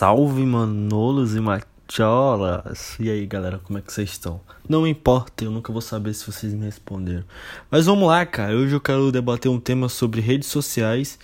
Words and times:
Salve 0.00 0.46
Manolos 0.46 1.36
e 1.36 1.40
Macholas! 1.40 2.96
E 2.98 3.10
aí 3.10 3.26
galera, 3.26 3.58
como 3.58 3.78
é 3.78 3.82
que 3.82 3.92
vocês 3.92 4.08
estão? 4.08 4.40
Não 4.66 4.86
importa, 4.86 5.44
eu 5.44 5.50
nunca 5.50 5.70
vou 5.70 5.82
saber 5.82 6.14
se 6.14 6.24
vocês 6.24 6.54
me 6.54 6.64
responderam. 6.64 7.22
Mas 7.70 7.84
vamos 7.84 8.08
lá, 8.08 8.24
cara. 8.24 8.56
Hoje 8.56 8.74
eu 8.74 8.80
quero 8.80 9.12
debater 9.12 9.50
um 9.50 9.60
tema 9.60 9.90
sobre 9.90 10.22
redes 10.22 10.48
sociais 10.48 11.18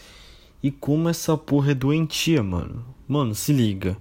e 0.62 0.70
como 0.70 1.08
essa 1.08 1.38
porra 1.38 1.70
é 1.70 1.74
doentia, 1.74 2.42
mano. 2.42 2.84
Mano, 3.08 3.34
se 3.34 3.50
liga. 3.50 3.96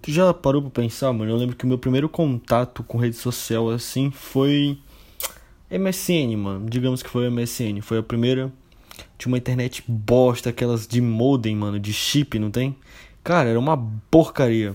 Tu 0.00 0.10
já 0.10 0.32
parou 0.32 0.62
pra 0.62 0.70
pensar, 0.70 1.12
mano? 1.12 1.30
Eu 1.30 1.36
lembro 1.36 1.54
que 1.54 1.66
o 1.66 1.68
meu 1.68 1.76
primeiro 1.76 2.08
contato 2.08 2.82
com 2.82 2.96
rede 2.96 3.16
social 3.16 3.68
assim 3.68 4.10
foi 4.10 4.78
MSN, 5.70 6.34
mano. 6.34 6.66
Digamos 6.66 7.02
que 7.02 7.10
foi 7.10 7.28
MSN. 7.28 7.82
Foi 7.82 7.98
a 7.98 8.02
primeira 8.02 8.50
de 9.18 9.26
uma 9.26 9.36
internet 9.36 9.84
bosta, 9.86 10.48
aquelas 10.48 10.86
de 10.86 11.00
modem, 11.00 11.54
mano, 11.54 11.78
de 11.78 11.92
chip, 11.92 12.38
não 12.38 12.50
tem? 12.50 12.74
Cara, 13.28 13.50
era 13.50 13.58
uma 13.58 13.76
porcaria. 14.10 14.74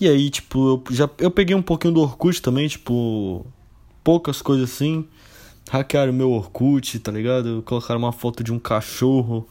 E 0.00 0.08
aí, 0.08 0.30
tipo, 0.30 0.82
eu 0.88 0.92
já 0.92 1.08
eu 1.16 1.30
peguei 1.30 1.54
um 1.54 1.62
pouquinho 1.62 1.94
do 1.94 2.00
Orkut 2.00 2.42
também, 2.42 2.66
tipo, 2.66 3.46
poucas 4.02 4.42
coisas 4.42 4.68
assim. 4.68 5.06
Hackearam 5.70 6.12
meu 6.12 6.32
Orkut, 6.32 6.98
tá 6.98 7.12
ligado? 7.12 7.62
Colocaram 7.64 8.00
uma 8.00 8.10
foto 8.10 8.42
de 8.42 8.52
um 8.52 8.58
cachorro. 8.58 9.46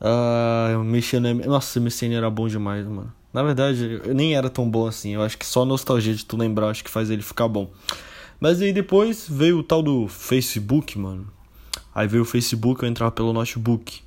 Ah, 0.00 0.80
mexia 0.84 1.18
na... 1.18 1.34
Nossa, 1.34 1.80
MSN 1.80 2.14
era 2.14 2.30
bom 2.30 2.46
demais, 2.46 2.86
mano. 2.86 3.12
Na 3.32 3.42
verdade, 3.42 4.00
eu 4.04 4.14
nem 4.14 4.36
era 4.36 4.48
tão 4.48 4.70
bom 4.70 4.86
assim. 4.86 5.14
Eu 5.14 5.22
acho 5.22 5.36
que 5.36 5.44
só 5.44 5.62
a 5.62 5.66
nostalgia 5.66 6.14
de 6.14 6.24
tu 6.24 6.36
lembrar 6.36 6.68
acho 6.68 6.84
que 6.84 6.90
faz 6.90 7.10
ele 7.10 7.20
ficar 7.20 7.48
bom. 7.48 7.68
Mas 8.38 8.62
aí 8.62 8.72
depois 8.72 9.26
veio 9.28 9.58
o 9.58 9.64
tal 9.64 9.82
do 9.82 10.06
Facebook, 10.06 10.96
mano. 10.96 11.26
Aí 11.92 12.06
veio 12.06 12.22
o 12.22 12.26
Facebook, 12.26 12.84
eu 12.84 12.88
entrava 12.88 13.10
pelo 13.10 13.32
notebook. 13.32 14.02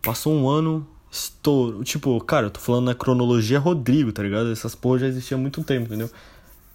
Passou 0.00 0.32
um 0.32 0.48
ano, 0.48 0.86
estouro. 1.12 1.84
Tipo, 1.84 2.18
cara, 2.22 2.46
eu 2.46 2.50
tô 2.50 2.58
falando 2.58 2.86
na 2.86 2.94
cronologia 2.94 3.58
Rodrigo, 3.58 4.10
tá 4.10 4.22
ligado? 4.22 4.50
Essas 4.50 4.74
porra 4.74 5.00
já 5.00 5.06
existiam 5.06 5.38
há 5.38 5.40
muito 5.42 5.62
tempo, 5.62 5.84
entendeu? 5.86 6.10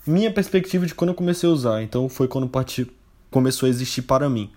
Minha 0.06 0.32
perspectiva 0.32 0.86
de 0.86 0.94
quando 0.94 1.10
eu 1.10 1.16
comecei 1.16 1.50
a 1.50 1.52
usar, 1.52 1.82
então 1.82 2.08
foi 2.08 2.28
quando 2.28 2.48
parti... 2.48 2.88
começou 3.32 3.66
a 3.68 3.70
existir 3.70 4.04
para 4.04 4.30
mim. 4.30 4.50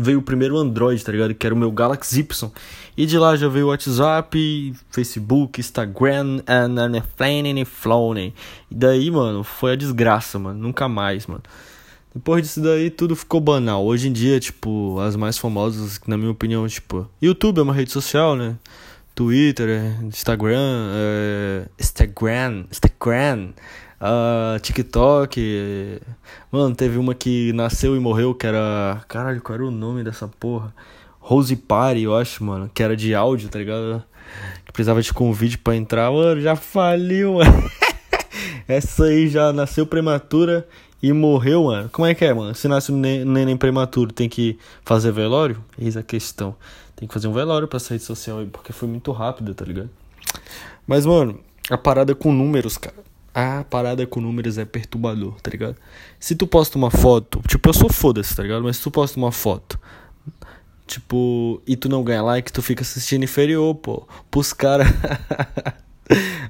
Veio 0.00 0.20
o 0.20 0.22
primeiro 0.22 0.56
Android, 0.56 1.04
tá 1.04 1.10
ligado? 1.10 1.34
Que 1.34 1.44
era 1.44 1.54
o 1.54 1.58
meu 1.58 1.72
Galaxy 1.72 2.20
Y. 2.20 2.52
E 2.96 3.04
de 3.04 3.18
lá 3.18 3.34
já 3.34 3.48
veio 3.48 3.66
o 3.66 3.68
WhatsApp, 3.70 4.72
Facebook, 4.90 5.60
Instagram, 5.60 6.40
and 6.46 7.64
Flowing. 7.64 8.32
E 8.70 8.74
daí, 8.74 9.10
mano, 9.10 9.42
foi 9.42 9.72
a 9.72 9.76
desgraça, 9.76 10.38
mano. 10.38 10.60
Nunca 10.60 10.88
mais, 10.88 11.26
mano. 11.26 11.42
Depois 12.18 12.42
disso 12.42 12.60
daí, 12.60 12.90
tudo 12.90 13.14
ficou 13.14 13.40
banal. 13.40 13.86
Hoje 13.86 14.08
em 14.08 14.12
dia, 14.12 14.40
tipo, 14.40 14.98
as 14.98 15.14
mais 15.14 15.38
famosas, 15.38 16.00
na 16.04 16.18
minha 16.18 16.32
opinião, 16.32 16.66
tipo, 16.66 17.08
YouTube 17.22 17.60
é 17.60 17.62
uma 17.62 17.72
rede 17.72 17.92
social, 17.92 18.34
né? 18.34 18.56
Twitter, 19.14 19.68
é, 19.68 20.04
Instagram, 20.04 20.90
é... 20.96 21.66
Instagram, 21.78 22.64
Instagram, 22.72 23.50
uh, 24.00 24.58
TikTok. 24.60 26.00
Mano, 26.50 26.74
teve 26.74 26.98
uma 26.98 27.14
que 27.14 27.52
nasceu 27.52 27.94
e 27.94 28.00
morreu, 28.00 28.34
que 28.34 28.48
era. 28.48 29.00
Caralho, 29.06 29.40
qual 29.40 29.54
era 29.54 29.64
o 29.64 29.70
nome 29.70 30.02
dessa 30.02 30.26
porra? 30.26 30.74
Rose 31.20 31.54
Party, 31.54 32.02
eu 32.02 32.16
acho, 32.16 32.42
mano, 32.42 32.68
que 32.74 32.82
era 32.82 32.96
de 32.96 33.14
áudio, 33.14 33.48
tá 33.48 33.60
ligado? 33.60 34.02
Que 34.66 34.72
precisava 34.72 35.00
de 35.00 35.14
convite 35.14 35.56
para 35.56 35.76
entrar, 35.76 36.10
mano, 36.10 36.40
já 36.40 36.56
faliu, 36.56 37.34
mano. 37.38 37.70
Essa 38.66 39.04
aí 39.04 39.28
já 39.28 39.52
nasceu 39.52 39.86
prematura 39.86 40.66
e 41.02 41.12
morreu, 41.12 41.64
mano. 41.64 41.88
Como 41.90 42.06
é 42.06 42.14
que 42.14 42.24
é, 42.24 42.34
mano? 42.34 42.54
Se 42.54 42.66
nasce 42.68 42.92
um 42.92 42.96
neném 42.96 43.56
prematuro, 43.56 44.12
tem 44.12 44.28
que 44.28 44.58
fazer 44.84 45.12
velório? 45.12 45.62
Eis 45.78 45.96
a 45.96 46.02
questão. 46.02 46.54
Tem 46.96 47.06
que 47.06 47.14
fazer 47.14 47.28
um 47.28 47.32
velório 47.32 47.68
pra 47.68 47.76
essa 47.76 47.94
rede 47.94 48.04
social 48.04 48.40
aí, 48.40 48.46
porque 48.46 48.72
foi 48.72 48.88
muito 48.88 49.12
rápido, 49.12 49.54
tá 49.54 49.64
ligado? 49.64 49.90
Mas, 50.86 51.06
mano, 51.06 51.38
a 51.70 51.78
parada 51.78 52.14
com 52.14 52.32
números, 52.32 52.76
cara. 52.76 52.96
A 53.32 53.62
parada 53.62 54.04
com 54.06 54.20
números 54.20 54.58
é 54.58 54.64
perturbador, 54.64 55.40
tá 55.40 55.50
ligado? 55.50 55.76
Se 56.18 56.34
tu 56.34 56.46
posta 56.46 56.76
uma 56.76 56.90
foto, 56.90 57.40
tipo, 57.46 57.68
eu 57.68 57.74
sou 57.74 57.92
foda-se, 57.92 58.34
tá 58.34 58.42
ligado? 58.42 58.64
Mas 58.64 58.78
se 58.78 58.82
tu 58.82 58.90
posta 58.90 59.16
uma 59.16 59.30
foto, 59.30 59.78
tipo, 60.86 61.62
e 61.64 61.76
tu 61.76 61.88
não 61.88 62.02
ganha 62.02 62.22
like, 62.22 62.52
tu 62.52 62.60
fica 62.62 62.82
assistindo 62.82 63.22
inferior, 63.22 63.74
pô. 63.76 64.08
Pros 64.30 64.52
caras. 64.52 64.88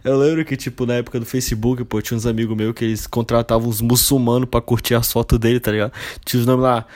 Eu 0.05 0.19
lembro 0.19 0.45
que, 0.45 0.57
tipo, 0.57 0.87
na 0.87 0.95
época 0.95 1.19
do 1.19 1.27
Facebook, 1.27 1.85
pô, 1.85 2.01
tinha 2.01 2.17
uns 2.17 2.27
amigos 2.27 2.57
meus 2.57 2.73
que 2.75 2.85
eles 2.85 3.07
contratavam 3.07 3.69
uns 3.69 3.81
muçulmanos 3.81 4.49
pra 4.49 4.61
curtir 4.61 4.95
as 4.95 5.11
fotos 5.13 5.39
dele, 5.39 5.61
tá 5.61 5.73
ligado? 5.73 5.93
Tinha 6.25 6.41
os 6.41 6.47
nomes 6.47 6.63
lá. 6.63 6.87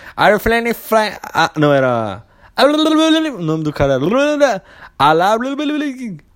Ah, 1.22 1.50
não, 1.56 1.72
era. 1.72 2.24
O 3.38 3.42
nome 3.42 3.64
do 3.64 3.72
cara 3.72 3.94
era. 3.94 4.62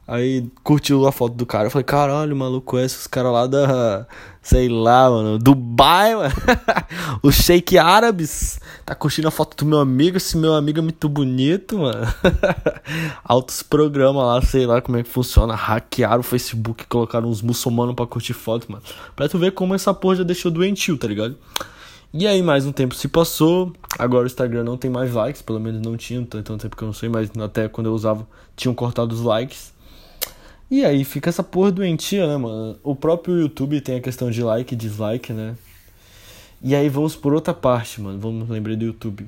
Aí 0.09 0.49
curtiu 0.63 1.05
a 1.05 1.11
foto 1.11 1.35
do 1.35 1.45
cara. 1.45 1.67
Eu 1.67 1.71
falei, 1.71 1.85
caralho, 1.85 2.37
maluco, 2.37 2.79
esses 2.79 3.09
caras 3.09 3.33
lá 3.33 3.47
da. 3.49 4.07
Sei 4.41 4.69
lá, 4.69 5.11
mano. 5.11 5.37
Dubai, 5.37 6.15
mano. 6.15 6.33
Os 7.25 7.35
shake 7.35 7.77
árabes. 7.77 8.61
Tá 8.85 8.95
curtindo 8.95 9.27
a 9.27 9.33
foto 9.33 9.57
do 9.57 9.69
meu 9.69 9.81
amigo. 9.81 10.17
Esse 10.17 10.37
meu 10.37 10.55
amigo 10.55 10.79
é 10.79 10.83
muito 10.83 11.09
bonito, 11.09 11.79
mano. 11.79 12.07
Altos 13.25 13.65
programas 13.65 14.25
lá, 14.25 14.43
sei 14.43 14.65
lá 14.65 14.81
como 14.81 14.97
é 14.97 15.03
que 15.03 15.09
funciona. 15.09 15.57
Hackearam 15.57 16.21
o 16.21 16.23
Facebook, 16.23 16.87
colocaram 16.87 17.29
uns 17.29 17.43
muçulmanos 17.43 17.97
pra 17.97 18.07
curtir 18.07 18.35
foto, 18.35 18.71
mano. 18.71 18.85
Pra 19.17 19.29
tu 19.29 19.39
ver 19.39 19.51
como 19.51 19.75
essa 19.75 19.93
porra 19.93 20.17
já 20.17 20.23
deixou 20.23 20.53
doentio, 20.53 20.97
tá 20.97 21.09
ligado? 21.09 21.37
E 22.15 22.29
aí, 22.29 22.41
mais 22.41 22.65
um 22.65 22.71
tempo 22.71 22.95
se 22.95 23.09
passou. 23.09 23.73
Agora 23.99 24.23
o 24.23 24.27
Instagram 24.27 24.63
não 24.63 24.77
tem 24.77 24.89
mais 24.89 25.13
likes, 25.13 25.43
pelo 25.43 25.59
menos 25.59 25.83
não 25.83 25.97
tinha, 25.97 26.25
tanto 26.25 26.57
tempo 26.57 26.77
que 26.77 26.83
eu 26.85 26.87
não 26.87 26.95
sei, 26.95 27.09
mas 27.09 27.29
até 27.41 27.69
quando 27.69 27.89
eu 27.89 27.93
usava 27.93 28.25
tinham 28.55 28.73
cortado 28.73 29.13
os 29.13 29.21
likes. 29.21 29.75
E 30.71 30.85
aí 30.85 31.05
fica 31.05 31.31
essa 31.31 31.43
porra 31.43 31.71
doentia, 31.71 32.27
né, 32.27 32.37
mano? 32.37 32.77
O 32.83 32.95
próprio 32.97 33.39
YouTube 33.39 33.81
tem 33.81 33.97
a 33.97 34.01
questão 34.01 34.31
de 34.31 34.43
like 34.43 34.75
e 34.75 34.77
dislike, 34.77 35.33
né? 35.33 35.57
E 36.61 36.75
aí 36.75 36.89
vamos 36.89 37.15
por 37.15 37.33
outra 37.33 37.55
parte, 37.55 38.01
mano. 38.01 38.19
Vamos 38.19 38.49
lembrar 38.49 38.77
do 38.77 38.85
YouTube. 38.85 39.27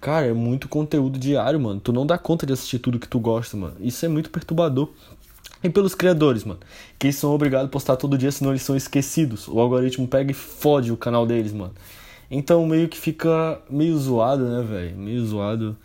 Cara, 0.00 0.26
é 0.26 0.32
muito 0.32 0.68
conteúdo 0.68 1.18
diário, 1.18 1.58
mano. 1.58 1.80
Tu 1.80 1.92
não 1.92 2.06
dá 2.06 2.18
conta 2.18 2.44
de 2.44 2.52
assistir 2.52 2.78
tudo 2.78 2.98
que 2.98 3.08
tu 3.08 3.18
gosta, 3.18 3.56
mano. 3.56 3.74
Isso 3.80 4.04
é 4.04 4.08
muito 4.08 4.28
perturbador. 4.28 4.90
E 5.64 5.70
pelos 5.70 5.94
criadores, 5.94 6.44
mano. 6.44 6.60
Que 6.98 7.06
eles 7.06 7.16
são 7.16 7.34
obrigados 7.34 7.66
a 7.66 7.70
postar 7.70 7.96
todo 7.96 8.18
dia, 8.18 8.30
senão 8.30 8.52
eles 8.52 8.62
são 8.62 8.76
esquecidos. 8.76 9.48
O 9.48 9.58
algoritmo 9.58 10.06
pega 10.06 10.30
e 10.30 10.34
fode 10.34 10.92
o 10.92 10.96
canal 10.96 11.26
deles, 11.26 11.52
mano. 11.52 11.72
Então 12.30 12.66
meio 12.66 12.88
que 12.88 12.98
fica 12.98 13.60
meio 13.70 13.96
zoado, 13.96 14.44
né, 14.44 14.62
velho? 14.62 14.96
Meio 14.96 15.24
zoado. 15.24 15.76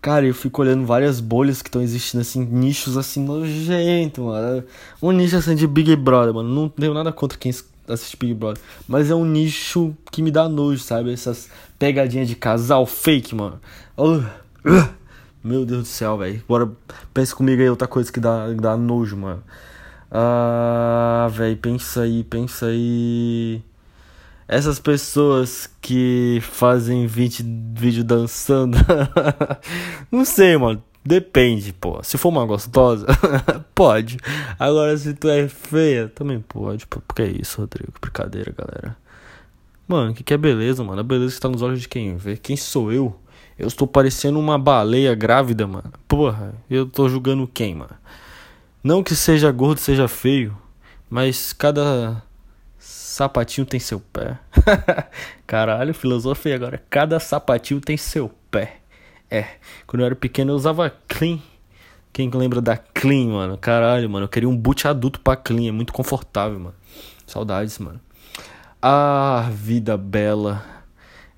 Cara, 0.00 0.24
eu 0.24 0.34
fico 0.34 0.62
olhando 0.62 0.86
várias 0.86 1.18
bolhas 1.20 1.60
que 1.60 1.68
estão 1.68 1.82
existindo, 1.82 2.20
assim, 2.20 2.44
nichos 2.44 2.96
assim, 2.96 3.22
nojento, 3.24 4.22
mano. 4.22 4.64
Um 5.02 5.10
nicho 5.10 5.36
assim 5.36 5.56
de 5.56 5.66
Big 5.66 5.94
Brother, 5.96 6.32
mano. 6.32 6.48
Não 6.48 6.68
tenho 6.68 6.94
nada 6.94 7.12
contra 7.12 7.36
quem 7.36 7.52
assiste 7.88 8.16
Big 8.16 8.32
Brother. 8.34 8.62
Mas 8.86 9.10
é 9.10 9.14
um 9.14 9.24
nicho 9.24 9.94
que 10.12 10.22
me 10.22 10.30
dá 10.30 10.48
nojo, 10.48 10.80
sabe? 10.82 11.12
Essas 11.12 11.50
pegadinhas 11.78 12.28
de 12.28 12.36
casal 12.36 12.86
fake, 12.86 13.34
mano. 13.34 13.60
Uh, 13.96 14.18
uh, 14.64 14.88
meu 15.42 15.66
Deus 15.66 15.82
do 15.82 15.88
céu, 15.88 16.16
velho. 16.16 16.42
Bora, 16.48 16.70
pense 17.12 17.34
comigo 17.34 17.60
aí 17.60 17.68
outra 17.68 17.88
coisa 17.88 18.12
que 18.12 18.20
dá, 18.20 18.48
dá 18.52 18.76
nojo, 18.76 19.16
mano. 19.16 19.42
Ah, 20.10 21.28
velho, 21.32 21.56
pensa 21.56 22.02
aí, 22.02 22.22
pensa 22.24 22.66
aí 22.66 23.62
essas 24.48 24.80
pessoas 24.80 25.68
que 25.78 26.38
fazem 26.40 27.06
vídeo, 27.06 27.44
vídeo 27.74 28.02
dançando. 28.02 28.78
não 30.10 30.24
sei, 30.24 30.56
mano. 30.56 30.82
Depende, 31.04 31.72
pô. 31.72 32.02
Se 32.02 32.16
for 32.16 32.30
uma 32.30 32.46
gostosa, 32.46 33.06
pode. 33.74 34.16
Agora, 34.58 34.96
se 34.96 35.12
tu 35.14 35.28
é 35.28 35.46
feia, 35.48 36.08
também 36.08 36.40
pode. 36.40 36.86
Pô. 36.86 37.00
Porque 37.06 37.22
é 37.22 37.28
isso, 37.28 37.60
Rodrigo. 37.60 37.92
Brincadeira, 38.00 38.54
galera. 38.56 38.96
Mano, 39.86 40.12
o 40.12 40.14
que, 40.14 40.22
que 40.22 40.34
é 40.34 40.38
beleza, 40.38 40.82
mano? 40.82 41.00
A 41.00 41.04
beleza 41.04 41.34
está 41.34 41.48
nos 41.48 41.60
olhos 41.60 41.82
de 41.82 41.88
quem 41.88 42.16
vê. 42.16 42.36
Quem 42.36 42.56
sou 42.56 42.90
eu? 42.90 43.18
Eu 43.58 43.68
estou 43.68 43.86
parecendo 43.86 44.38
uma 44.38 44.58
baleia 44.58 45.14
grávida, 45.14 45.66
mano. 45.66 45.92
Porra, 46.06 46.54
eu 46.70 46.86
tô 46.86 47.08
julgando 47.08 47.46
quem, 47.46 47.74
mano? 47.74 47.96
Não 48.82 49.02
que 49.02 49.14
seja 49.14 49.50
gordo, 49.50 49.78
seja 49.78 50.08
feio. 50.08 50.56
Mas 51.10 51.52
cada 51.52 52.22
sapatinho 53.18 53.66
tem 53.66 53.80
seu 53.80 53.98
pé. 53.98 54.38
Caralho, 55.44 55.92
filosofia 55.92 56.54
agora. 56.54 56.80
Cada 56.88 57.18
sapatinho 57.18 57.80
tem 57.80 57.96
seu 57.96 58.30
pé. 58.48 58.76
É, 59.28 59.44
quando 59.88 60.02
eu 60.02 60.06
era 60.06 60.14
pequeno 60.14 60.52
eu 60.52 60.54
usava 60.54 60.88
clean. 61.08 61.40
Quem 62.12 62.30
lembra 62.30 62.60
da 62.60 62.76
clean, 62.76 63.30
mano? 63.30 63.58
Caralho, 63.58 64.08
mano, 64.08 64.24
eu 64.24 64.28
queria 64.28 64.48
um 64.48 64.56
boot 64.56 64.86
adulto 64.86 65.20
pra 65.20 65.34
clean, 65.34 65.68
é 65.68 65.72
muito 65.72 65.92
confortável, 65.92 66.60
mano. 66.60 66.74
Saudades, 67.26 67.78
mano. 67.80 68.00
Ah, 68.80 69.48
vida 69.52 69.96
bela. 69.96 70.64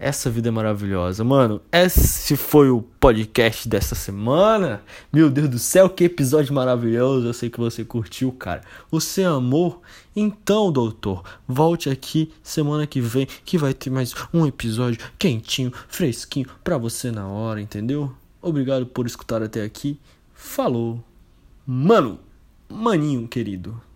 Essa 0.03 0.31
vida 0.31 0.49
é 0.49 0.51
maravilhosa. 0.51 1.23
Mano, 1.23 1.61
esse 1.71 2.35
foi 2.35 2.71
o 2.71 2.81
podcast 2.81 3.69
dessa 3.69 3.95
semana. 3.95 4.83
Meu 5.13 5.29
Deus 5.29 5.51
do 5.51 5.59
céu, 5.59 5.91
que 5.91 6.05
episódio 6.05 6.55
maravilhoso. 6.55 7.27
Eu 7.27 7.35
sei 7.35 7.51
que 7.51 7.61
você 7.61 7.85
curtiu, 7.85 8.33
cara. 8.33 8.63
Você 8.91 9.23
amou? 9.25 9.83
Então, 10.17 10.73
doutor, 10.73 11.23
volte 11.47 11.91
aqui 11.91 12.33
semana 12.43 12.87
que 12.87 12.99
vem 12.99 13.29
que 13.45 13.59
vai 13.59 13.75
ter 13.75 13.91
mais 13.91 14.15
um 14.33 14.47
episódio 14.47 14.99
quentinho, 15.19 15.71
fresquinho 15.87 16.49
pra 16.65 16.79
você 16.79 17.11
na 17.11 17.29
hora, 17.29 17.61
entendeu? 17.61 18.11
Obrigado 18.41 18.87
por 18.87 19.07
escutar 19.07 19.43
até 19.43 19.63
aqui. 19.63 20.01
Falou. 20.33 21.05
Mano! 21.67 22.19
maninho 22.71 23.27
querido. 23.27 23.90